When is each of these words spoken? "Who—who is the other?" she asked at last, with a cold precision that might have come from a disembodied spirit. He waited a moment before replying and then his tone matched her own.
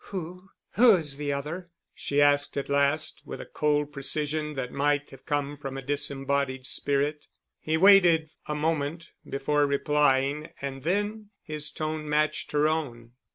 "Who—who 0.05 0.95
is 0.95 1.17
the 1.17 1.31
other?" 1.31 1.69
she 1.93 2.23
asked 2.23 2.57
at 2.57 2.69
last, 2.69 3.21
with 3.23 3.39
a 3.39 3.45
cold 3.45 3.91
precision 3.93 4.55
that 4.55 4.71
might 4.71 5.11
have 5.11 5.27
come 5.27 5.57
from 5.57 5.77
a 5.77 5.83
disembodied 5.83 6.65
spirit. 6.65 7.27
He 7.59 7.77
waited 7.77 8.31
a 8.47 8.55
moment 8.55 9.11
before 9.29 9.67
replying 9.67 10.53
and 10.59 10.81
then 10.81 11.29
his 11.43 11.69
tone 11.71 12.09
matched 12.09 12.51
her 12.51 12.67
own. 12.67 13.11